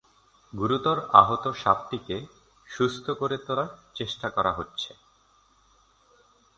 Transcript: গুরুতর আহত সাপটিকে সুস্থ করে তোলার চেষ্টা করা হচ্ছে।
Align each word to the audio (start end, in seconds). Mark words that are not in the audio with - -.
গুরুতর 0.53 0.97
আহত 1.13 1.43
সাপটিকে 1.53 2.17
সুস্থ 2.67 3.05
করে 3.11 3.37
তোলার 3.37 3.69
চেষ্টা 3.95 4.27
করা 4.29 4.51
হচ্ছে। 4.53 4.91